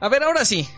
[0.00, 0.68] A ver, ahora sí.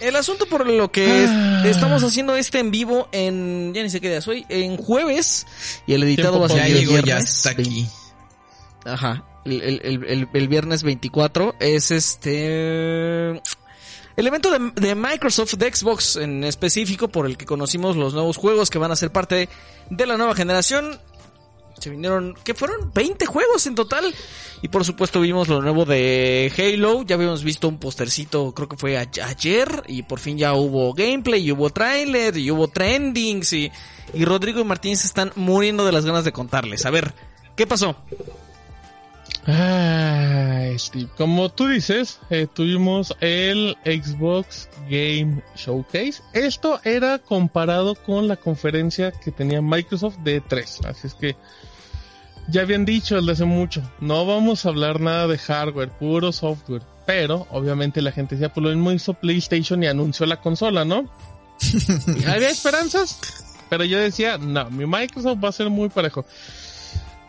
[0.00, 1.62] El asunto por lo que es- Ah.
[1.66, 5.46] estamos haciendo este en vivo en, ya ni sé qué día soy, en jueves
[5.86, 7.36] y el editado va a el llegó, ya viernes.
[7.38, 7.86] está aquí.
[8.84, 9.24] Ajá.
[9.44, 13.40] El, el- el- el- el viernes 24 es este...
[14.16, 18.36] El evento de, de Microsoft, de Xbox en específico, por el que conocimos los nuevos
[18.36, 19.48] juegos que van a ser parte
[19.90, 21.00] de la nueva generación.
[21.78, 22.92] Se vinieron, ¿qué fueron?
[22.92, 24.14] 20 juegos en total.
[24.62, 27.02] Y por supuesto vimos lo nuevo de Halo.
[27.02, 29.84] Ya habíamos visto un postercito, creo que fue ayer.
[29.86, 33.52] Y por fin ya hubo gameplay, y hubo trailer, y hubo trendings.
[33.52, 33.70] Y,
[34.14, 36.86] y Rodrigo y Martín se están muriendo de las ganas de contarles.
[36.86, 37.14] A ver,
[37.56, 37.96] ¿qué pasó?
[39.46, 46.22] Ay, Steve, como tú dices, eh, tuvimos el Xbox Game Showcase.
[46.34, 50.80] Esto era comparado con la conferencia que tenía Microsoft de 3.
[50.84, 51.36] Así es que
[52.48, 56.82] ya habían dicho desde hace mucho, no vamos a hablar nada de hardware, puro software.
[57.06, 61.08] Pero, obviamente, la gente decía, pues lo mismo hizo PlayStation y anunció la consola, ¿no?
[62.18, 63.18] Y había esperanzas,
[63.70, 66.24] pero yo decía, no, mi Microsoft va a ser muy parejo.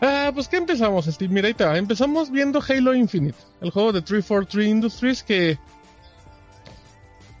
[0.00, 1.32] Ah, pues ¿qué empezamos, Steve?
[1.32, 1.78] Mira, ahí.
[1.78, 5.58] Empezamos viendo Halo Infinite, el juego de 343 Industries que...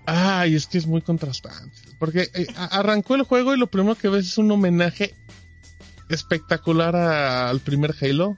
[0.04, 1.76] Ay, es que es muy contrastante.
[1.98, 5.14] Porque eh, arrancó el juego y lo primero que ves es un homenaje
[6.08, 8.36] espectacular al primer Halo.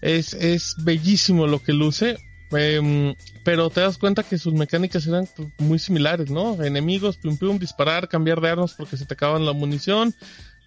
[0.00, 2.16] Es, es bellísimo lo que luce.
[2.52, 3.14] em,
[3.44, 6.60] pero te das cuenta que sus mecánicas eran pues, muy similares, ¿no?
[6.62, 10.14] Enemigos, pum pum, disparar, cambiar de armas porque se te acaban la munición,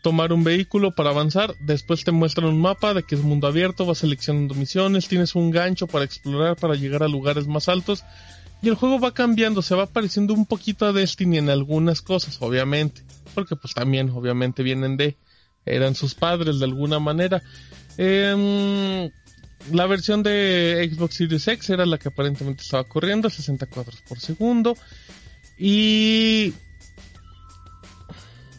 [0.03, 3.85] tomar un vehículo para avanzar, después te muestran un mapa de que es mundo abierto,
[3.85, 8.03] vas seleccionando misiones, tienes un gancho para explorar, para llegar a lugares más altos,
[8.61, 12.37] y el juego va cambiando, se va pareciendo un poquito a Destiny en algunas cosas,
[12.41, 13.01] obviamente,
[13.33, 15.15] porque pues también, obviamente, vienen de,
[15.65, 17.41] eran sus padres de alguna manera.
[17.97, 19.09] Em,
[19.71, 24.19] la versión de Xbox Series X era la que aparentemente estaba corriendo, 60 cuadros por
[24.19, 24.75] segundo,
[25.57, 26.53] y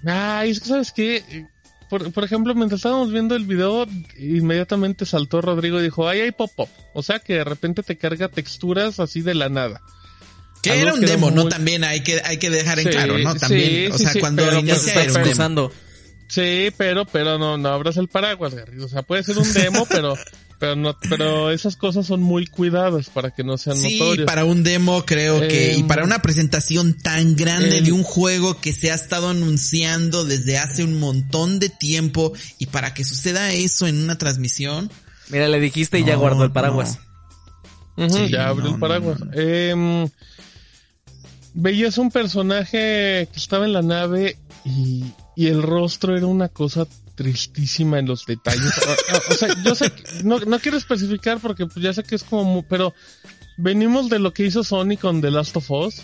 [0.06, 1.46] Ay, es que sabes qué,
[1.88, 3.86] por, por ejemplo, mientras estábamos viendo el video,
[4.18, 6.68] inmediatamente saltó Rodrigo y dijo, ay, hay pop-up.
[6.92, 9.80] O sea que de repente te carga texturas así de la nada.
[10.62, 11.46] Que Algo era un que demo, ¿no?
[11.48, 13.34] También hay que, hay que dejar en Sí, claro, ¿no?
[13.34, 15.18] También, sí, o sea, sí, cuando pero- inicia pero- era un demo.
[15.26, 15.72] excusando.
[16.26, 18.78] Sí, pero, pero no, no abras el paraguas, Gary.
[18.80, 20.14] O sea, puede ser un demo, pero,
[20.58, 24.26] pero no, pero esas cosas son muy cuidadas para que no sean Sí, notorias.
[24.26, 28.02] para un demo creo que, Eh, y para una presentación tan grande eh, de un
[28.02, 33.04] juego que se ha estado anunciando desde hace un montón de tiempo y para que
[33.04, 34.90] suceda eso en una transmisión,
[35.28, 36.98] Mira, le dijiste y ya guardó el paraguas.
[37.96, 39.20] Sí, ya abrió no, el paraguas.
[39.20, 39.32] no, no.
[39.34, 40.08] Em,
[41.54, 45.04] veías un personaje que estaba en la nave y,
[45.36, 48.72] y el rostro era una cosa tristísima en los detalles.
[49.30, 52.24] O, sea, yo sé, que- no, no quiero especificar porque pues ya sé que es
[52.24, 52.94] como, pero
[53.56, 56.02] venimos de lo que hizo Sony con The Last of Us.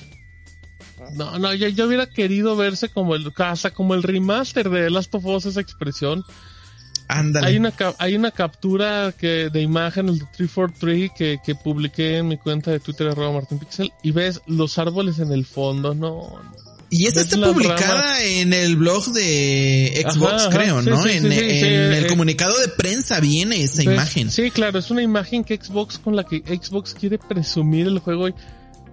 [1.14, 4.90] No, no, yo, yo hubiera querido verse como el, hasta como el remaster de The
[4.90, 6.22] Last of Us, esa expresión.
[7.08, 7.46] ándale.
[7.46, 12.28] Hay una, hay una captura que, de imagen, el de 343, que, que publiqué en
[12.28, 16.38] mi cuenta de Twitter, arroba Martín Pixel, y ves los árboles en el fondo, no.
[16.54, 16.69] no.
[16.92, 18.20] Y esa ves está publicada ramas.
[18.24, 21.02] en el blog de Xbox, Ajá, ajá, creo, sí, ¿no?
[21.04, 24.30] sí, en sí, en el eh, comunicado de prensa viene esa imagen.
[24.30, 28.28] Sí, claro, es una imagen que Xbox con la que Xbox quiere presumir el juego
[28.28, 28.34] y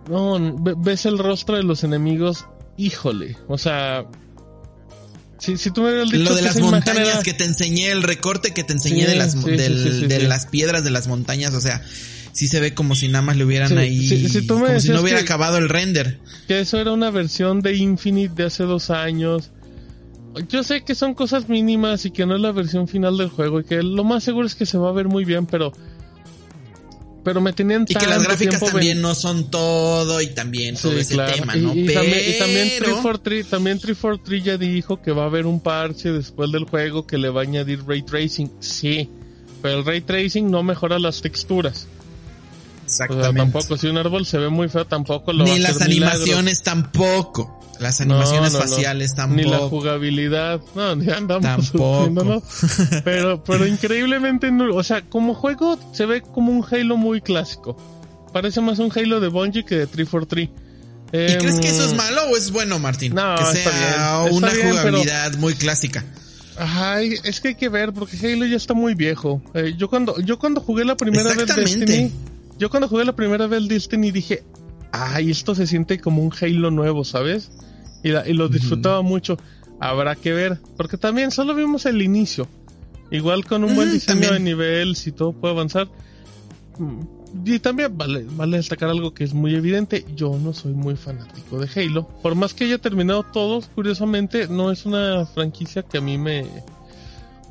[0.09, 2.45] no, ve- ves el rostro de los enemigos,
[2.77, 4.05] híjole, o sea,
[5.39, 8.53] si, si tú me dicho Lo de las montañas era- que te enseñé, el recorte
[8.53, 11.83] que te enseñé de las del- de las piedras de las montañas, o sea,
[12.37, 14.67] sí se ve como si nada más le hubieran Sí, ahí, sí, si tú me
[14.67, 16.19] como si no hubiera que- acabado el render.
[16.47, 19.49] que eso era una versión de Infinite de hace dos años.
[20.49, 23.59] Yo sé que son cosas mínimas y que no es la versión final del juego
[23.59, 25.71] y que lo más seguro es que se va a ver muy bien, pero
[27.23, 30.99] pero me tenían Y que las gráficas también no son todo y también todo Sí,
[30.99, 31.33] ese claro.
[31.35, 31.75] tema, Y- ¿no?
[31.75, 35.59] y, Pero también, y también 343 también 343 ya dijo que va a haber un
[35.59, 38.49] parche después del juego que le va a añadir ray tracing.
[38.61, 39.09] Sí,
[39.61, 41.87] pero el ray tracing no mejora las texturas.
[42.87, 43.51] O sea, exactamente.
[43.51, 46.21] tampoco si un árbol se ve muy feo tampoco lo va a Ni las milagros.
[46.21, 47.59] animaciones tampoco.
[47.79, 48.69] Las animaciones No, no, no.
[48.71, 49.69] faciales Ni la tampoco.
[49.69, 50.61] jugabilidad.
[50.73, 52.41] No, ni andamos Tampoco.
[53.03, 57.77] Pero, pero increíblemente, no- o sea, como juego se ve como un Halo muy clásico.
[58.33, 60.49] Parece más un Halo de Bungie que de 343.
[61.09, 63.13] ¿Y crees que eso es Em, malo o es bueno, Martín?
[63.15, 63.71] No, que está sea
[64.25, 66.03] está una pero- jugabilidad muy clásica.
[66.59, 69.41] Ay, es que hay que ver porque Halo ya está muy viejo.
[69.53, 71.55] Eh, yo cuando yo cuando jugué la primera vez.
[71.55, 72.11] Destiny,
[72.57, 74.43] yo cuando jugué la primera vez Destiny dije,
[74.91, 77.51] ay, esto se siente como un Halo nuevo, ¿sabes?
[78.03, 79.37] Y, la- y lo disfrutaba mucho.
[79.79, 82.47] Habrá que ver, porque también solo vimos el inicio.
[83.11, 84.33] Igual con un buen diseño también.
[84.33, 85.87] de nivel, si todo puede avanzar.
[86.77, 87.01] Mm,
[87.45, 91.59] y también vale, vale destacar algo que es muy evidente, yo no soy muy fanático
[91.59, 92.07] de Halo.
[92.23, 96.45] Por más que haya terminado todos, curiosamente no es una franquicia que a mí me...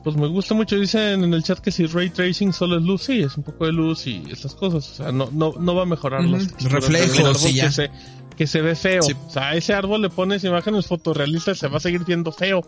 [0.07, 3.03] Pues me gusta mucho, dicen en el chat que si Ray Tracing solo es luz,
[3.03, 5.83] sí, es un poco de luz y esas cosas, o sea, no, no, no va
[5.83, 7.65] a mejorar los reflejos ya.
[7.65, 7.91] que se,
[8.37, 9.03] que se ve feo.
[9.03, 9.15] Sí.
[9.27, 12.61] O sea, a ese árbol le pones imágenes fotorrealistas, se va a seguir viendo feo,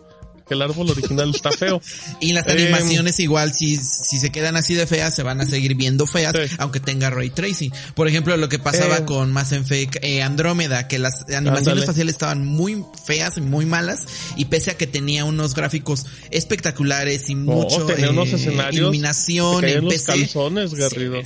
[0.49, 1.81] que el árbol original está feo.
[2.19, 5.45] Y las Em, animaciones igual, si, si se quedan así de feas, se van a
[5.45, 6.55] seguir viendo feas, Sí.
[6.57, 7.71] aunque tenga ray tracing.
[7.95, 9.05] Por ejemplo, lo que pasaba Eh.
[9.05, 11.85] con Mass Effect eh, Andrómeda, que las animaciones Ándale.
[11.85, 14.05] faciales estaban muy feas y muy malas,
[14.35, 19.63] y pese a que tenía unos gráficos espectaculares y mucho tenía eh, unos escenarios, iluminación
[19.63, 20.27] en PC,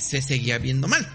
[0.00, 1.06] se seguía viendo mal.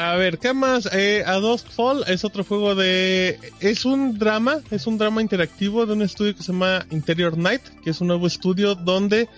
[0.00, 0.88] A ver, ¿qué más?
[0.92, 3.36] Eh, A Fall es otro juego de...
[3.58, 7.62] Es un drama, es un drama interactivo de un estudio que se llama Interior Night,
[7.82, 9.28] que es un nuevo estudio donde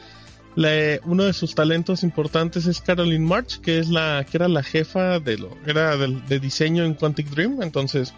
[1.04, 5.18] uno de sus talentos importantes es Caroline March, que es la que era la jefa
[5.18, 7.62] de lo era del- de, diseño en Quantic Dream.
[7.62, 8.12] Entonces,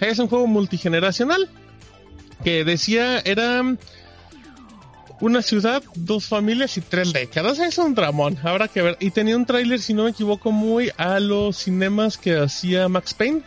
[0.00, 1.48] es un juego multigeneracional
[2.42, 3.62] que decía era
[5.24, 7.58] una ciudad, dos familias y tres décadas.
[7.58, 8.96] Es un dramón, habrá que ver.
[9.00, 13.14] Y tenía un tráiler, si no me equivoco, muy a los cinemas que hacía Max
[13.14, 13.42] Payne.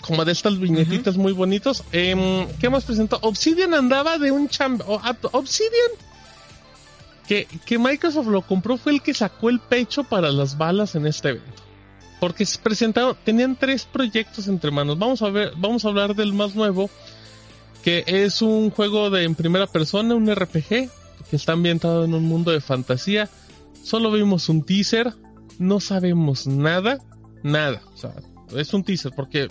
[0.00, 1.84] Como de estas viñetitas muy bonitos.
[1.92, 3.18] Em, ¿Qué más presentó?
[3.22, 4.80] Obsidian andaba de un cham...
[4.86, 5.90] o- a- Obsidian.
[7.26, 11.06] Que, que Microsoft lo compró fue el que sacó el pecho para las balas en
[11.06, 11.62] este evento.
[12.20, 14.98] Porque se presentaron, tenían tres proyectos entre manos.
[14.98, 16.90] Vamos a ver, vamos a hablar del más nuevo,
[17.82, 20.68] que es un juego de en primera persona, un RPG,
[21.30, 23.28] que está ambientado en un mundo de fantasía.
[23.82, 25.12] Solo vimos un teaser,
[25.58, 26.98] no sabemos nada,
[27.42, 27.82] nada.
[27.94, 28.14] O sea,
[28.56, 29.48] es un teaser porque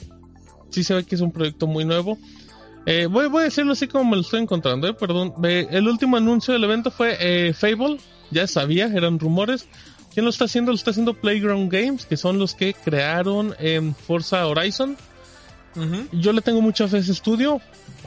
[0.69, 2.18] sí se ve que es un proyecto muy nuevo.
[2.86, 5.34] Eh, voy, voy a decirlo así como me lo estoy encontrando, eh, perdón.
[5.44, 7.98] Eh, el último anuncio del evento fue Fable,
[8.31, 9.68] ya sabía, eran rumores.
[10.13, 10.72] ¿Quién lo está haciendo?
[10.72, 14.98] Lo está haciendo Playground Games, que son los que crearon em, Forza Horizon.
[16.12, 17.62] Yo le tengo mucha fe a ese estudio.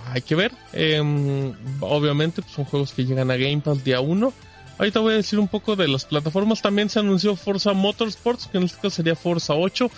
[0.06, 0.52] Hay que ver.
[0.72, 4.32] Em, obviamente, pues, son juegos que llegan a Game Pass día 1.
[4.78, 6.60] Ahorita voy a decir un poco de las plataformas.
[6.60, 9.90] También se anunció Forza Motorsports, que en este caso sería Forza 8.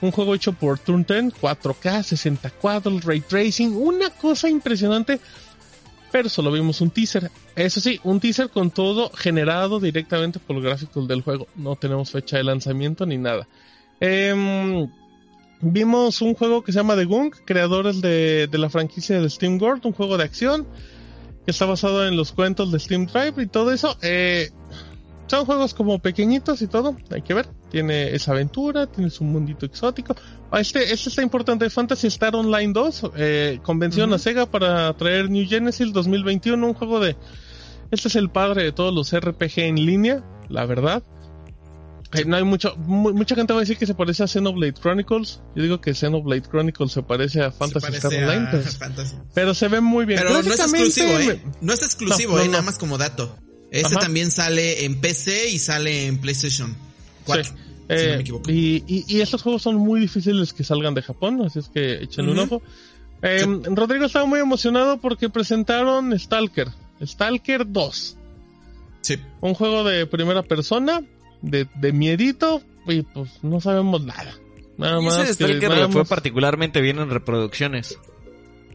[0.00, 3.74] Un juego hecho por Turn 10, 4K, 60 cuadros, Ray Tracing.
[3.74, 5.20] Una cosa impresionante.
[6.10, 7.30] Pero solo vimos un teaser.
[7.54, 11.46] Eso sí, un teaser con todo generado directamente por los gráficos del juego.
[11.54, 13.46] No tenemos fecha de lanzamiento ni nada.
[14.00, 14.88] Em,
[15.60, 19.60] vimos un juego que se llama The Gunk, creadores de, de la franquicia de Steam
[19.60, 20.66] World, un juego de acción
[21.44, 23.96] que está basado en los cuentos de Steam Drive y todo eso.
[24.02, 24.50] Eh,
[25.28, 27.48] son juegos como pequeñitos y todo, hay que ver.
[27.70, 30.14] Tiene esa aventura, tiene su mundito exótico.
[30.50, 35.30] Ah, Este, este está importante, Fantasy Star Online 2, eh, convención a Sega para traer
[35.30, 37.16] New Genesis 2021, un juego de...
[37.90, 41.02] Este es el padre de todos los RPG en línea, la verdad.
[42.14, 44.72] Eh, no hay mucho, mu- mucha gente va a decir que se parece a Xenoblade
[44.74, 45.40] Chronicles.
[45.54, 48.78] Yo digo que Xenoblade Chronicles se parece a Fantasy Star Online, pues,
[49.34, 50.20] pero se ve muy bien.
[50.20, 51.42] Pero no es exclusivo, ¿eh?
[51.60, 52.46] No es exclusivo, No, no, ¿eh?
[52.46, 52.52] no.
[52.52, 53.36] Nada más como dato.
[53.70, 53.98] Este Ajá.
[54.06, 56.74] también sale en PC y sale en PlayStation
[57.26, 57.44] 4.
[57.44, 57.50] Sí.
[57.50, 58.50] si Eh, no me equivoco.
[58.50, 62.02] y, y, y estos juegos son muy difíciles que salgan de Japón, así es que
[62.02, 62.62] échenle un ojo.
[63.20, 66.68] Eh, Rodrigo estaba muy emocionado porque presentaron Stalker,
[67.04, 68.16] Stalker 2,
[69.02, 69.16] Sí.
[69.40, 71.02] un juego de primera persona,
[71.42, 74.34] de, de miedito, y pues no sabemos nada.
[74.76, 75.28] Nada Y más.
[75.30, 77.98] ese que nada le fue más- particularmente bien en reproducciones.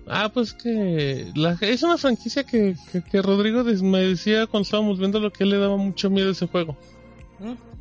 [0.05, 4.65] Ah, pues que la- es una franquicia que, que, que Rodrigo des- me decía cuando
[4.65, 6.77] estábamos viendo lo que le daba mucho miedo a ese juego.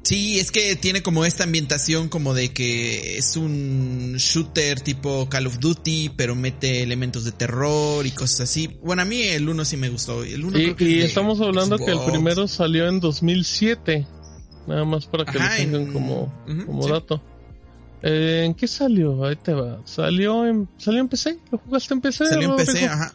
[0.04, 5.46] Sí, es que tiene como esta ambientación como de que es un shooter tipo Call
[5.46, 8.68] of Duty, pero mete elementos de terror y cosas así.
[8.82, 10.24] Bueno, a mí el uno sí me gustó.
[10.24, 12.98] El uno Y, creo que y es de estamos hablando que el primero salió en
[13.00, 14.06] 2007.
[14.66, 16.32] Nada más para que Ajá, lo tengan en- como,
[16.66, 16.90] como sí.
[16.90, 17.22] dato.
[18.02, 19.24] Eh, ¿En qué salió?
[19.24, 19.80] Ahí te va.
[19.84, 21.38] ¿Salió en, ¿Salió en PC?
[21.50, 22.26] ¿Lo jugaste en PC?
[22.26, 22.56] Salió en?
[22.56, 23.12] PC, ajá.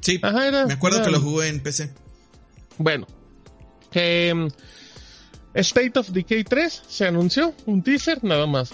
[0.00, 0.66] Sí, Ajá, era.
[0.66, 1.92] me acuerdo era- que lo jugué en PC.
[2.78, 3.06] Bueno.
[3.94, 4.46] Mm,
[5.54, 7.52] State of Decay 3 se anunció.
[7.66, 8.70] Un teaser, nada más.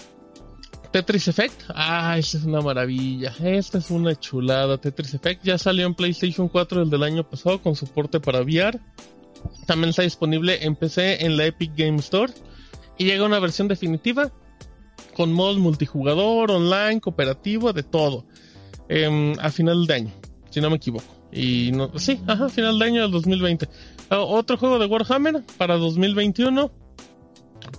[0.91, 1.63] Tetris Effect.
[1.69, 3.33] Ah, esta es una maravilla.
[3.43, 4.77] Esta es una chulada.
[4.77, 8.79] Tetris Effect ya salió en PlayStation 4 el del año pasado con soporte para VR.
[9.65, 12.31] También está disponible en PC en la Epic Game Store.
[12.97, 14.31] Y llega una versión definitiva
[15.15, 18.25] con modos multijugador, online, cooperativo, de todo.
[18.89, 20.13] Em, a final de año,
[20.49, 21.05] si no me equivoco.
[21.31, 23.67] Y no, sí, ajá, final de año del 2020.
[24.09, 26.71] Ah, otro juego de Warhammer para 2021.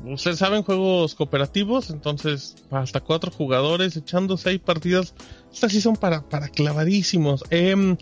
[0.04, 5.14] Ustedes saben, juegos cooperativos, entonces hasta cuatro jugadores echando seis partidas.
[5.52, 7.44] Estas sí son para, para clavadísimos.
[7.50, 7.96] Em,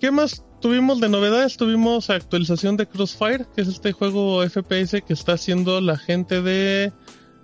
[0.00, 5.12] ¿Qué más tuvimos de novedades, tuvimos actualización de Crossfire, que es este juego FPS que
[5.12, 6.92] está haciendo la gente de...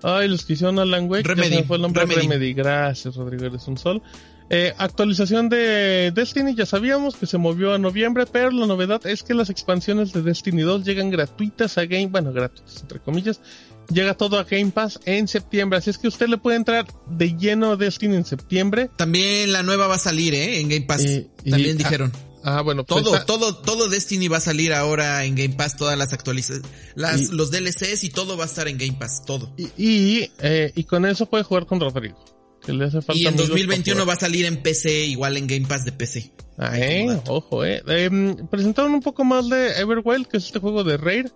[0.05, 1.27] Ay, los que hicieron Alan Wake.
[1.29, 2.03] Remedy, me fue el nombre.
[2.03, 2.23] Remedy.
[2.23, 2.55] Remedy.
[2.55, 4.03] Gracias, Rodrigo, eres un sol.
[4.51, 9.23] Eh, actualización de Destiny, ya sabíamos que se movió a noviembre, pero la novedad es
[9.23, 13.41] que las expansiones de Destiny 2 llegan gratuitas a Game, bueno, gratuitas entre comillas,
[13.89, 17.35] llega todo a Game Pass en septiembre, así es que usted le puede entrar de
[17.37, 18.91] lleno a Destiny en septiembre.
[18.97, 20.61] También la nueva va a salir, ¿eh?
[20.61, 21.05] En Game Pass.
[21.05, 22.13] Y- También dijeron.
[22.45, 25.97] Ah, bueno, pues Todo, todo, todo Destiny va a salir ahora en Game Pass, todas
[25.97, 29.53] las actualizaciones, las, Y- los DLCs y todo va a estar en Game Pass, todo.
[29.57, 32.17] Y, y, eh, y con eso puede jugar con Rodrigo.
[32.65, 35.37] Que le hace falta Y en amigos 2021 para va a salir en PC, igual
[35.37, 36.33] en Game Pass de PC.
[36.59, 37.83] Ah, eh, ojo, eh.
[37.87, 41.27] Em, presentaron un poco más de Everwild, que es este juego de Raid.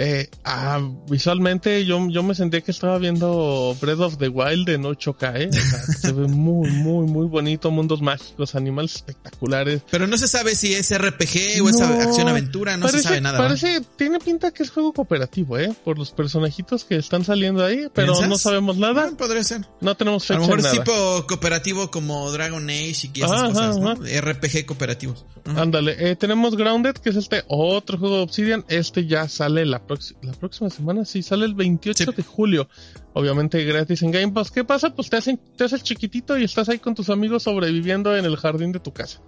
[0.00, 4.84] Eh, ah, visualmente yo, yo me sentía que estaba viendo Breath of the Wild en
[4.84, 5.48] 8K, eh.
[5.48, 9.82] O sea, se ve muy, muy, muy bonito, mundos mágicos, animales espectaculares.
[9.90, 13.20] Pero no se sabe si es RPG o es No, acción-aventura, no parece, se sabe
[13.20, 13.38] nada.
[13.38, 17.88] Parece, tiene pinta que es juego cooperativo, eh, por los personajitos que están saliendo ahí,
[17.92, 19.66] pero no sabemos nada, Ah, podría ser.
[19.80, 23.48] no tenemos A fecha lo mejor es tipo cooperativo como Dragon Age y esas Ajá,
[23.48, 23.94] cosas, ¿no?
[23.94, 25.24] RPG cooperativos.
[25.56, 28.64] Ándale, eh, tenemos Grounded, que es este otro juego de Obsidian.
[28.68, 29.80] Este ya sale la,
[30.22, 32.16] la próxima semana, sí, sale el 28 Sí.
[32.16, 32.68] de julio.
[33.14, 34.50] Obviamente gratis en Game Pass.
[34.50, 34.94] ¿Qué pasa?
[34.94, 38.36] Pues te hacen, te haces chiquitito y estás ahí con tus amigos sobreviviendo en el
[38.36, 39.20] jardín de tu casa.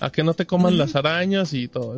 [0.00, 1.96] A que no te coman las arañas y todo.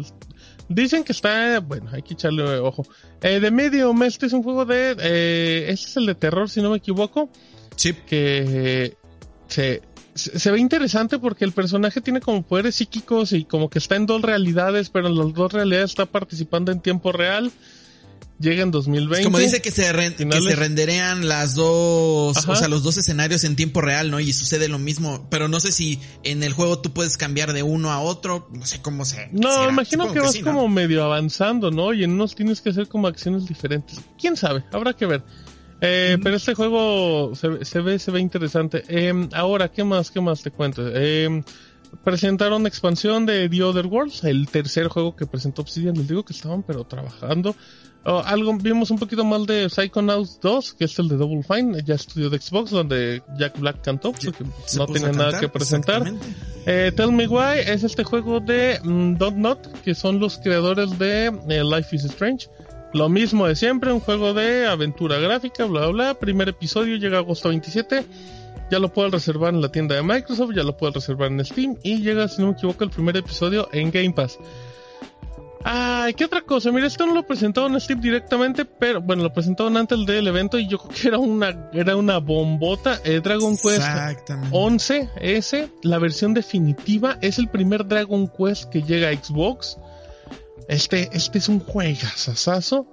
[0.69, 2.87] Dicen que está, bueno, hay que echarle ojo.
[3.23, 6.61] Eh, de Medium, este es un juego de, eh, este es el de terror, si
[6.63, 7.31] no me equivoco
[7.77, 7.93] Sí.
[8.07, 8.95] que eh,
[9.49, 9.83] se,
[10.15, 13.97] se se ve interesante porque el personaje tiene como poderes psíquicos y como que está
[13.97, 17.51] en dos realidades, pero en las dos realidades está participando en tiempo real.
[18.41, 19.25] Llega en 2020.
[19.25, 22.53] Como dice que se, ren- que se renderean las dos, Ajá.
[22.53, 24.19] o sea, los dos escenarios en tiempo real, ¿no?
[24.19, 27.63] Y sucede lo mismo, pero no sé si en el juego tú puedes cambiar de
[27.63, 29.29] uno a otro, no sé cómo se...
[29.33, 29.71] No, será.
[29.71, 30.47] imagino Supongo que vas sí, ¿no?
[30.53, 31.95] como medio avanzando, ¿no?
[31.95, 34.01] Y en unos tienes que hacer como acciones diferentes.
[34.21, 34.65] ¿Quién sabe?
[34.73, 35.23] Habrá que ver.
[35.81, 38.83] Eh, Pero este juego se, se ve se ve interesante.
[38.89, 40.11] Eh, ahora, ¿qué más?
[40.11, 40.83] ¿Qué más te cuento?
[40.93, 41.43] Eh,
[42.03, 45.97] presentaron expansión de The Other Worlds, el tercer juego que presentó Obsidian.
[45.97, 47.55] Les digo que estaban pero trabajando.
[48.07, 51.83] Oh, algo vimos un poquito más de Psychonauts 2, que es el de Double Fine,
[51.85, 54.45] ya estudio de Xbox, donde Jack Black cantó, porque
[54.77, 56.13] no tenía nada que presentar.
[56.67, 60.99] Eh, Tell Me Why es este juego de mm, Don't Not, que son los creadores
[60.99, 62.49] de eh, Life is Strange.
[62.93, 66.15] Lo mismo de siempre, un juego de aventura gráfica, bla, bla, bla.
[66.15, 68.05] Primer episodio llega agosto 27.
[68.71, 71.77] Ya lo puedes reservar en la tienda de Microsoft, ya lo puedes reservar en Steam.
[71.83, 74.39] Y llega, si no me equivoco, el primer episodio en Game Pass.
[75.67, 76.71] Ay, ¿qué otra cosa?
[76.71, 80.59] Mira, esto no lo presentaron en Steam directamente, pero bueno, lo presentaron antes del evento
[80.59, 83.01] y yo creo que era una, era una bombota.
[83.03, 84.51] Eh, Dragon Quest Exactamente.
[84.53, 89.79] 11 S, la versión definitiva, es el primer Dragon Quest que llega a Xbox.
[90.69, 92.87] Este, este es un juegazazazo.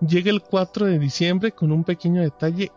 [0.00, 2.72] Llega el 4 de diciembre con un pequeño detalle.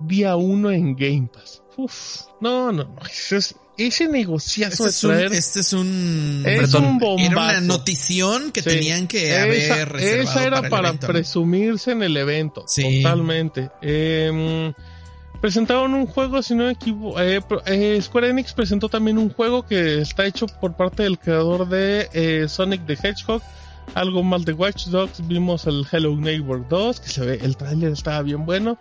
[0.00, 1.62] Día 1 en Game Pass.
[1.76, 2.96] Uf, no, no, no.
[3.08, 6.42] Ese, es- ese negociazo Este de es, un, este es un...
[6.46, 7.30] Es perdón, un bombazo.
[7.32, 8.68] Era una notición que Sí.
[8.68, 9.42] tenían que esa,
[9.74, 12.64] haber reservado esa era para, para, el evento, presumirse en el evento.
[12.66, 13.00] Sí.
[13.02, 13.70] Totalmente.
[13.80, 14.74] Em,
[15.40, 17.18] presentaron un juego, si no me equivoco.
[17.22, 21.66] eh, eh, Square Enix presentó también un juego que está hecho por parte del creador
[21.66, 23.40] de eh, Sonic the Hedgehog.
[23.94, 25.26] Algo más de Watch Dogs.
[25.26, 28.78] Vimos el Hello Neighbor 2, que se ve, el trailer estaba bien bueno.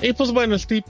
[0.00, 0.84] Y pues bueno, Steve.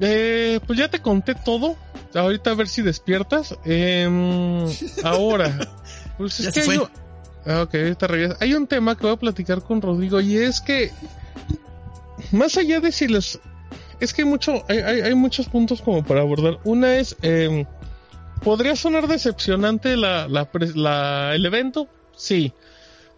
[0.00, 1.76] eh, pues ya te conté todo.
[2.14, 3.54] Ahorita a ver si despiertas.
[3.64, 4.64] Em,
[5.04, 5.58] ahora.
[6.18, 6.74] Pues Ya es se que fue.
[6.74, 6.90] hay un-
[7.48, 8.36] Ah, ahorita.
[8.40, 10.90] Hay un tema que voy a platicar con Rodrigo y es que
[12.32, 13.38] más allá de si les
[14.00, 16.58] es que hay mucho hay, hay, hay muchos puntos como para abordar.
[16.64, 17.64] Una es eh,
[18.42, 22.52] podría sonar decepcionante la, la- el evento, sí.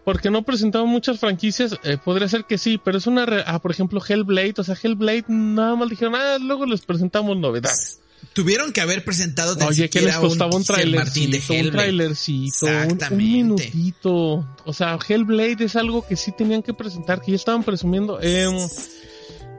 [0.05, 3.25] Porque no presentaron muchas franquicias, eh, podría ser que sí, pero es una...
[3.25, 7.37] re- ah, por ejemplo, Hellblade, o sea, Hellblade nada más dijeron, ah, luego les presentamos
[7.37, 7.99] novedades.
[8.33, 11.65] Tuvieron que haber presentado tan Oye, ¿qué les costaba un teaser, Martín, de trailercito?
[11.67, 14.47] Un trailercito, un- un, minutito.
[14.65, 18.19] O sea, Hellblade es algo que sí tenían que presentar, que ya estaban presumiendo.
[18.21, 18.55] Em,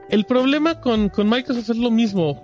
[0.09, 2.43] el problema con, con Microsoft es lo mismo.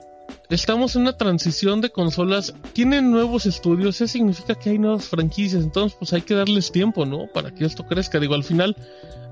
[0.49, 2.53] Estamos en una transición de consolas.
[2.71, 5.61] Tienen nuevos estudios, eso significa que hay nuevas franquicias.
[5.61, 7.27] Entonces, pues hay que darles tiempo, ¿no?
[7.33, 8.17] Para que esto crezca.
[8.17, 8.77] Digo, al final,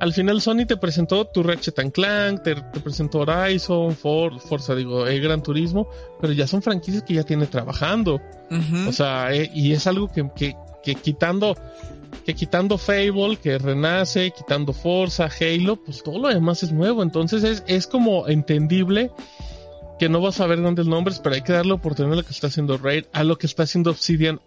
[0.01, 4.75] al final Sony te presentó tu Ratchet and Clank, te, te presentó Horizon, For, Forza,
[4.75, 5.87] digo, eh, Gran Turismo,
[6.19, 8.19] pero ya son franquicias que ya tiene trabajando.
[8.87, 11.55] O sea, eh, y es algo que, que, que quitando
[12.25, 17.03] que quitando Fable, que renace, quitando Forza, Halo, pues todo lo demás es nuevo.
[17.03, 19.11] Entonces es, es como entendible
[19.99, 22.33] que no vas a ver grandes nombres, pero hay que darle oportunidad a lo que
[22.33, 24.41] está haciendo Raid, a lo que está haciendo Obsidian.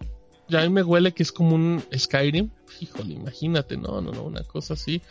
[0.48, 2.50] Ya a mí me huele que es como un Skyrim.
[2.80, 5.02] Híjole, imagínate, no, no, no, una cosa así.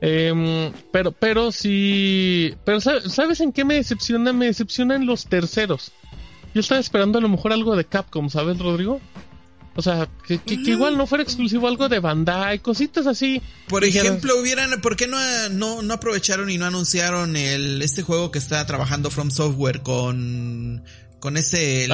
[0.00, 4.32] Em, pero, pero sí, pero ¿sabes en qué me decepciona?
[4.32, 5.92] Me decepcionan los terceros.
[6.54, 9.00] Yo estaba esperando a lo mejor algo de Capcom, ¿sabes, Rodrigo?
[9.76, 13.42] O sea, que, igual no fuera exclusivo algo de Bandai, cositas así.
[13.68, 15.18] Por ejemplo, hubieran, ¿por qué no,
[15.50, 20.84] no, no aprovecharon y no anunciaron el, este juego que está trabajando From Software con
[21.24, 21.92] con ese el,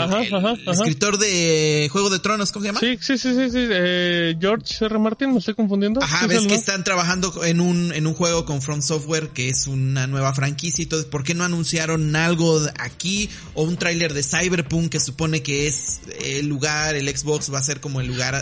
[0.66, 2.80] escritor de Juego de Tronos, ¿cómo se llama?
[2.80, 4.98] Sí, sí, sí, sí, eh, George R.
[4.98, 6.02] Martin, me estoy confundiendo.
[6.02, 9.68] Ajá, ves que están trabajando en un, en un juego con From Software que es
[9.68, 11.08] una nueva franquicia y todo.
[11.08, 16.00] ¿Por qué no anunciaron algo aquí o un tráiler de Cyberpunk que supone que es
[16.24, 18.40] el lugar, el Xbox va a ser como el lugar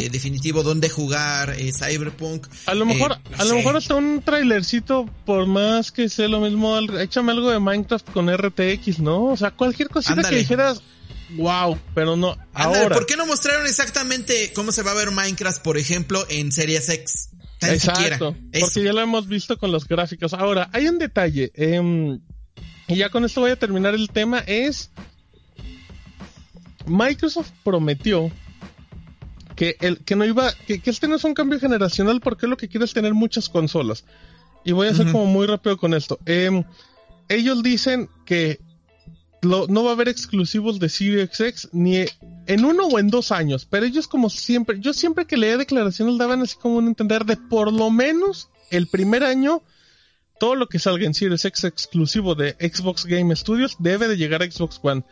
[0.00, 2.48] eh, definitivo donde jugar eh, Cyberpunk?
[2.66, 6.76] A lo mejor, a lo mejor hasta un trailercito, por más que sea lo mismo,
[6.98, 9.26] échame algo de Minecraft con RTX, ¿no?
[9.26, 10.82] O sea, cualquier cosita que dijeras,
[11.36, 12.36] wow, pero no.
[12.52, 12.94] ahora.
[12.94, 16.88] ¿Por qué no mostraron exactamente cómo se va a ver Minecraft, por ejemplo, en Series
[16.88, 17.30] X?
[17.60, 20.34] Exacto, porque ya lo hemos visto con los gráficos.
[20.34, 22.20] Ahora, hay un detalle, em,
[22.88, 24.90] y ya con esto voy a terminar el tema, es...
[26.86, 28.30] Microsoft prometió
[29.56, 32.68] que el que no iba que, este no es un cambio generacional porque lo que
[32.68, 34.04] quiere es tener muchas consolas
[34.64, 36.64] y voy a ser como muy rápido con esto em,
[37.28, 38.60] ellos dicen que
[39.44, 42.04] no va a haber exclusivos de Series X ni
[42.46, 46.18] en uno o en dos años, pero ellos como siempre, yo siempre que leía declaraciones
[46.18, 49.62] daban así como un entender de por lo menos el primer año
[50.38, 54.42] todo lo que salga en Series X exclusivo de Xbox Game Studios debe de llegar
[54.42, 55.04] a Xbox One.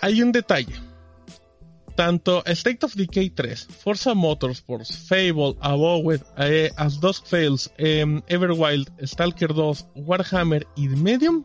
[0.00, 0.74] Hay un detalle.
[1.96, 8.90] Tanto State of Decay 3, Forza Motorsports, Fable, Abowed, eh, As Dusk Fails, em, Everwild,
[9.06, 11.44] Stalker 2, Warhammer y Medium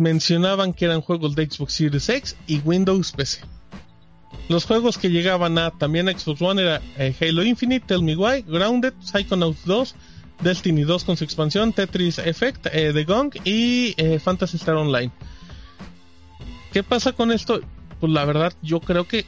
[0.00, 3.40] mencionaban que eran juegos de Xbox Series X y Windows PC.
[4.48, 8.42] Los juegos que llegaban a también Xbox One era eh, Halo Infinite, Tell Me Why,
[8.42, 9.94] Grounded, Psychonauts 2,
[10.42, 15.12] Destiny 2 con su expansión, Tetris Effect, eh, The Gong y eh, Fantasy Star Online.
[16.72, 17.60] ¿Qué pasa con esto?
[18.00, 19.26] Pues la verdad yo creo que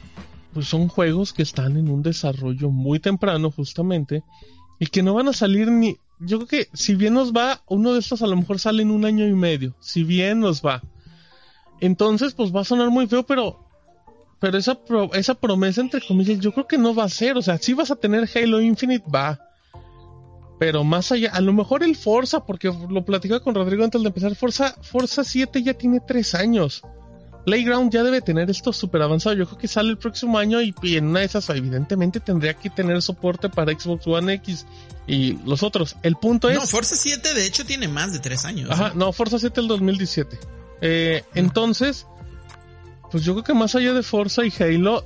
[0.53, 4.23] pues son juegos que están en un desarrollo muy temprano justamente
[4.79, 7.93] y que no van a salir ni yo creo que si bien nos va, uno
[7.93, 9.75] de estos a lo mejor sale en un año y medio.
[9.79, 10.81] Si bien nos va.
[11.79, 13.59] Entonces, pues va a sonar muy feo, pero.
[14.39, 14.77] Pero esa,
[15.13, 17.37] esa promesa, entre comillas, yo creo que no va a ser.
[17.37, 19.39] O sea, si vas a tener Halo Infinite, va.
[20.59, 24.07] Pero más allá, a lo mejor el Forza, porque lo platicaba con Rodrigo antes de
[24.07, 24.35] empezar.
[24.35, 26.83] Forza, Forza 7 ya tiene 3 años.
[27.45, 29.35] Playground ya debe tener esto súper avanzado.
[29.35, 32.69] Yo creo que sale el próximo año y, en una de esas, evidentemente, tendría que
[32.69, 34.65] tener soporte para Xbox One X
[35.07, 35.97] y los otros.
[36.03, 36.55] El punto es.
[36.55, 38.69] No, Forza 7 de hecho tiene más de 3 años.
[38.71, 40.39] Ajá, no, Forza 7 el 2017.
[40.81, 42.07] Eh, entonces,
[43.11, 45.05] pues yo creo que más allá de Forza y Halo,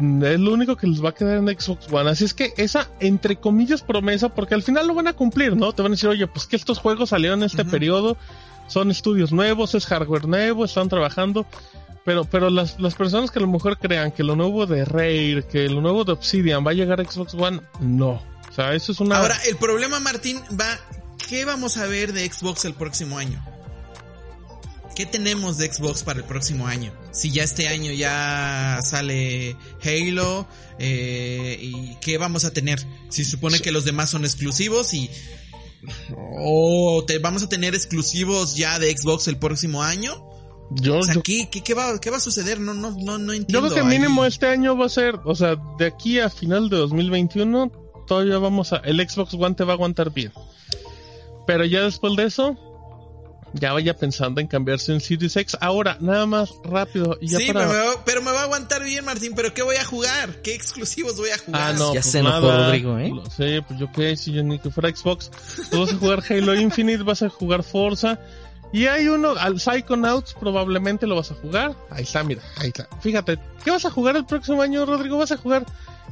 [0.00, 2.10] mm, es lo único que les va a quedar en Xbox One.
[2.10, 5.72] Así es que esa, entre comillas, promesa, porque al final lo van a cumplir, ¿no?
[5.72, 8.16] Te van a decir, oye, pues que estos juegos salieron en este periodo
[8.70, 11.46] son estudios nuevos, es hardware nuevo, están trabajando.
[12.04, 15.44] Pero, pero las, las personas que a lo mejor crean que lo nuevo de Rare,
[15.50, 18.22] que lo nuevo de Obsidian va a llegar a Xbox One, no.
[18.48, 19.18] O sea, eso es una.
[19.18, 20.78] Ahora, el problema, Martín, va.
[21.28, 23.44] ¿Qué vamos a ver de Xbox el próximo año?
[24.96, 26.92] ¿Qué tenemos de Xbox para el próximo año?
[27.12, 32.84] Si ya este año ya sale Halo, eh, ¿y qué vamos a tener?
[33.08, 35.10] Si supone que los demás son exclusivos y
[36.16, 40.26] ¿O te vamos a tener exclusivos ya de Xbox el próximo año?
[40.70, 42.60] Yo, o sea, ¿qué, qué, va, ¿qué, va, a suceder?
[42.60, 43.68] No, no, no, no entiendo.
[43.68, 46.68] Yo creo que mínimo este año va a ser, o sea, de aquí a final
[46.68, 47.72] de 2021,
[48.06, 50.32] todavía vamos a, el Xbox One te va a aguantar bien.
[51.46, 52.56] Pero ya después de eso,
[53.52, 55.56] ya vaya pensando en cambiarse en Series X.
[55.60, 57.18] Ahora, nada más rápido.
[57.20, 59.32] Y ya sí, pero, me va, a aguantar bien, Martín.
[59.34, 60.42] ¿Pero qué voy a jugar?
[60.42, 61.62] ¿Qué exclusivos voy a jugar?
[61.62, 62.66] Ah, no, ya pues se nada.
[62.66, 63.12] Rodrigo, ¿eh?
[63.36, 65.30] Sí, pues yo qué, si yo ni que fuera Xbox.
[65.70, 68.18] Tú vas a jugar Halo Infinite, vas a jugar Forza.
[68.72, 71.74] Y hay uno, al Psychonauts probablemente lo vas a jugar.
[71.90, 72.88] Ahí está, mira, ahí está.
[73.00, 75.18] Fíjate, ¿qué vas a jugar el próximo año, Rodrigo?
[75.18, 75.66] Vas a jugar,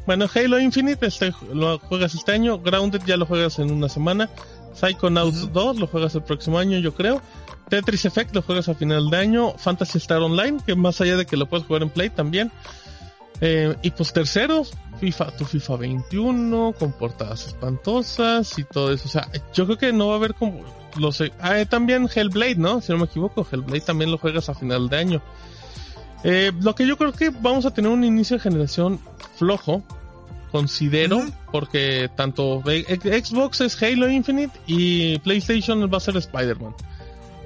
[0.07, 2.59] bueno, Halo Infinite, este, lo juegas este año.
[2.59, 4.29] Grounded ya lo juegas en una semana.
[4.79, 7.21] Psychonauts 2 lo juegas el próximo año, yo creo.
[7.69, 9.55] Tetris Effect lo juegas a final de año.
[9.59, 12.51] Fantasy Star Online, que más allá de que lo puedes jugar en Play también.
[13.41, 19.05] Eh, y pues terceros, FIFA, tu FIFA 21, con portadas espantosas y todo eso.
[19.07, 20.63] O sea, yo creo que no va a haber como.
[20.97, 21.33] Lo sé.
[21.41, 22.81] Ah, también Hellblade, ¿no?
[22.81, 25.23] Si no me equivoco, Hellblade también lo juegas a final de año.
[26.25, 28.99] Eh, lo que yo creo que vamos a tener un inicio de generación
[29.37, 29.85] flojo,
[30.51, 36.75] considero, porque tanto Xbox es Halo Infinite y PlayStation va a ser Spider-Man.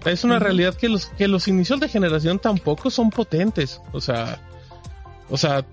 [0.04, 3.80] Es una realidad que los, que los inicios de generación tampoco son potentes.
[3.92, 4.40] O sea,
[5.30, 5.64] O sea,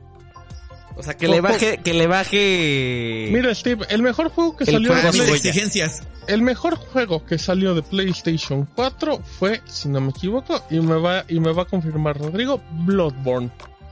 [0.96, 3.30] o sea, que le baje, que le baje.
[3.32, 5.30] Mira, Steve, el mejor juego que salió de Play...
[5.32, 6.04] exigencias.
[6.28, 10.96] El mejor juego que salió de PlayStation 4 fue, si no me equivoco, y me
[10.96, 13.50] va, y me va a confirmar Rodrigo, Bloodborne.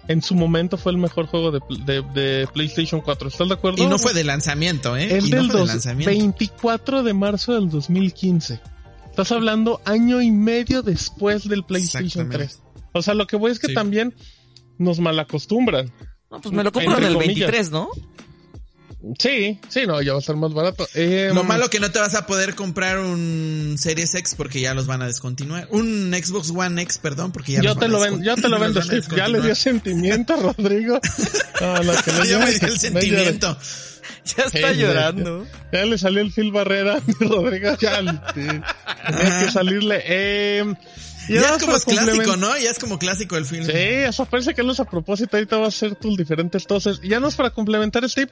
[0.08, 3.28] En su momento fue el mejor juego de, PlayStation 4.
[3.28, 3.84] ¿Estás de acuerdo?
[3.84, 5.18] Y no fue de lanzamiento, ¿eh?
[5.18, 5.50] El del
[6.06, 8.62] 24 de marzo del 2015.
[9.10, 12.62] Estás hablando año y medio después del PlayStation 3.
[12.94, 14.14] O sea, lo que voy es que también
[14.78, 15.92] nos malacostumbran.
[16.30, 17.90] No, pues me lo compro en el 23, ¿no?
[19.20, 20.88] Sí, sí, no, ya va a estar más barato.
[20.96, 24.74] Eh, lo malo que no te vas a poder comprar un Series X porque ya
[24.74, 25.68] los van a descontinuar.
[25.70, 28.82] Un Xbox One X, perdón, porque ya yo te lo vendo, Yo te lo vendo,
[28.82, 29.04] Steve.
[29.16, 31.00] Ya le dio sentimiento, Rodrigo.
[31.60, 33.58] No, lo que le ya me dio el sentimiento.
[34.36, 35.48] Ya está llorando.
[35.72, 37.76] Ya le salió el Phil Barrera Rodrigo.
[37.80, 37.98] Ya
[38.34, 40.04] tenía que salirle.
[40.06, 40.76] Eh,
[41.30, 42.58] ya es como clásico, ¿no?
[42.58, 43.66] Ya es como clásico el film.
[43.66, 45.36] Sí, eso parece que no es a propósito.
[45.36, 47.00] Ahorita va a ser tus diferentes toses.
[47.02, 48.32] Ya no es para complementar Steve.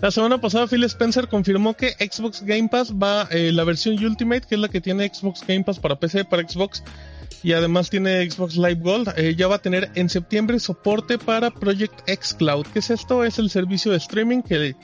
[0.00, 4.42] La semana pasada Phil Spencer confirmó que Xbox Game Pass va, eh, la versión Ultimate,
[4.42, 6.82] que es la que tiene Xbox Game Pass para PC, para Xbox,
[7.42, 11.50] y además tiene Xbox Live Gold, eh, ya va a tener en septiembre soporte para
[11.50, 12.66] Project X Cloud.
[12.72, 13.24] ¿Qué es esto?
[13.24, 14.74] Es el servicio de streaming que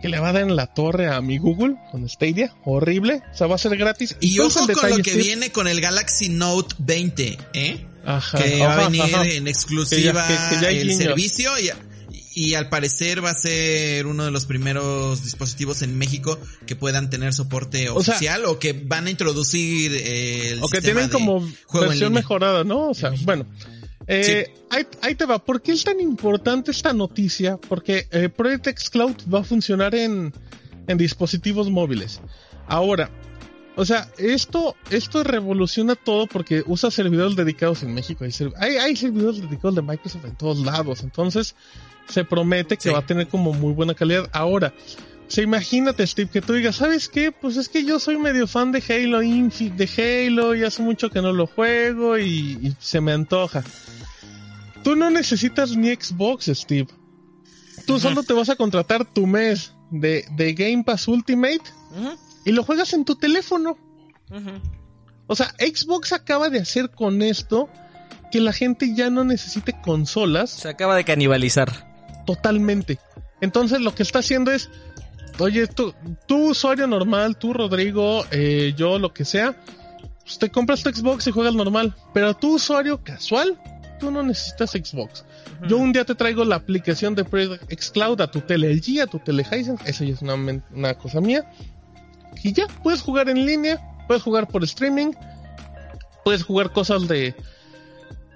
[0.00, 2.54] que le va a dar en la torre a mi Google con Stadia.
[2.64, 3.22] Horrible.
[3.32, 4.16] O sea, va a ser gratis.
[4.20, 7.86] Y, ojo con lo que viene con el Galaxy Note 20, ¿eh?
[8.04, 10.26] Ajá, que va a venir en exclusiva
[10.68, 11.70] el servicio y,
[12.38, 17.10] y, al parecer va a ser uno de los primeros dispositivos en México que puedan
[17.10, 22.64] tener soporte oficial o que van a introducir el o que tienen como versión mejorada,
[22.64, 22.88] ¿no?
[22.88, 23.46] O sea, bueno.
[24.10, 25.38] Eh, ahí, te va.
[25.38, 27.58] ¿Por qué es tan importante esta noticia?
[27.58, 30.32] Porque eh, Project X Cloud va a funcionar en,
[30.96, 32.20] dispositivos móviles.
[32.66, 33.10] Ahora,
[33.76, 38.24] o sea, esto, esto revoluciona todo porque usa servidores dedicados en México.
[38.56, 41.02] Hay, hay, servidores dedicados de Microsoft en todos lados.
[41.02, 41.54] Entonces,
[42.08, 44.28] se promete que va a tener como muy buena calidad.
[44.32, 44.72] Ahora,
[45.28, 47.32] se imagínate, Steve, que tú digas, ¿sabes qué?
[47.32, 51.10] Pues es que yo soy medio fan de Halo Infinite, de Halo, y hace mucho
[51.10, 53.62] que no lo juego y se me antoja.
[54.82, 56.88] Tú no necesitas ni Xbox, Steve.
[57.86, 60.24] Tú solo te vas a contratar tu mes de,
[60.56, 61.62] Game Pass Ultimate
[62.44, 63.76] y lo juegas en tu teléfono.
[65.26, 67.68] O sea, Xbox acaba de hacer con esto
[68.30, 70.50] que la gente ya no necesite consolas.
[70.50, 71.87] Se acaba de canibalizar.
[72.28, 72.98] Totalmente.
[73.40, 74.68] Entonces lo que está haciendo es,
[75.38, 75.94] oye, tú,
[76.26, 79.56] tu usuario normal, tú Rodrigo, eh, yo lo que sea,
[80.20, 81.96] pues te compras tu Xbox y juegas normal.
[82.12, 83.58] Pero tu usuario casual,
[83.98, 85.24] tú no necesitas Xbox.
[85.66, 89.06] Yo un día te traigo la aplicación de Project Xcloud a tu tele LG, a
[89.06, 91.50] tu tele Hisense, eso ya es una, cosa mía.
[92.42, 95.12] Y ya, puedes jugar en línea, puedes jugar por streaming,
[96.26, 97.34] puedes jugar cosas de...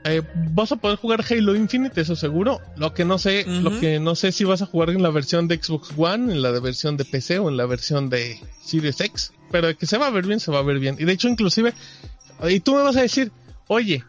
[0.04, 2.60] Eh, vas a poder jugar Halo Infinite, eso seguro.
[2.76, 5.46] Lo que no sé, lo que no sé si vas a jugar en la versión
[5.46, 9.00] de Xbox One, en la de versión de PC o en la versión de Series
[9.00, 9.32] X.
[9.50, 10.96] Pero que se va a ver bien, se va a ver bien.
[10.98, 11.72] Y de hecho, inclusive,
[12.48, 13.30] y tú me vas a decir,
[13.68, 14.04] oye,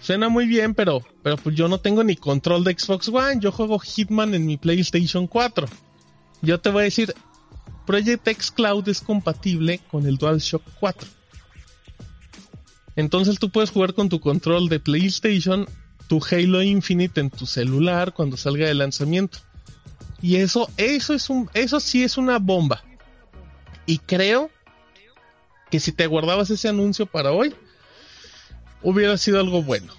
[0.00, 3.40] Suena muy bien, pero, pero pues yo no tengo ni control de Xbox One.
[3.40, 5.66] Yo juego Hitman en mi PlayStation 4.
[6.42, 7.14] Yo te voy a decir,
[7.86, 11.08] Project X Cloud es compatible con el DualShock 4.
[12.98, 15.68] Entonces tú puedes jugar con tu control de PlayStation
[16.08, 19.38] tu Halo Infinite en tu celular cuando salga de lanzamiento.
[20.20, 22.82] Y eso, eso es un, eso sí es una bomba.
[23.86, 24.50] Y creo
[25.70, 27.54] que si te guardabas ese anuncio para hoy,
[28.82, 29.94] hubiera sido algo bueno.